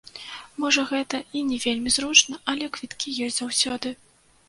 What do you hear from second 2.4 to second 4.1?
але квіткі ёсць заўсёды.